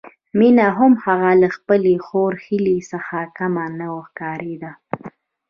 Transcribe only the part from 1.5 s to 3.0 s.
خپلې خور هيلې